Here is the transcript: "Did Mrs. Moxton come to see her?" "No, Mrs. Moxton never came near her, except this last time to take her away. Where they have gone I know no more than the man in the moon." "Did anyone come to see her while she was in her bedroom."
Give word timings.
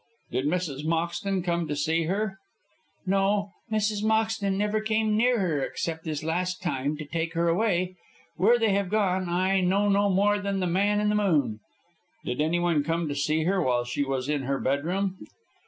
"Did 0.31 0.45
Mrs. 0.47 0.83
Moxton 0.83 1.43
come 1.43 1.67
to 1.67 1.75
see 1.75 2.05
her?" 2.05 2.39
"No, 3.05 3.51
Mrs. 3.71 4.03
Moxton 4.03 4.57
never 4.57 4.81
came 4.81 5.15
near 5.15 5.37
her, 5.37 5.61
except 5.61 6.05
this 6.05 6.23
last 6.23 6.59
time 6.59 6.97
to 6.97 7.05
take 7.05 7.35
her 7.35 7.47
away. 7.47 7.95
Where 8.35 8.57
they 8.57 8.71
have 8.73 8.89
gone 8.89 9.29
I 9.29 9.61
know 9.61 9.89
no 9.89 10.09
more 10.09 10.39
than 10.39 10.59
the 10.59 10.65
man 10.65 10.99
in 10.99 11.09
the 11.09 11.13
moon." 11.13 11.59
"Did 12.25 12.41
anyone 12.41 12.83
come 12.83 13.07
to 13.09 13.15
see 13.15 13.43
her 13.43 13.61
while 13.61 13.85
she 13.85 14.03
was 14.03 14.27
in 14.27 14.41
her 14.41 14.59
bedroom." 14.59 15.19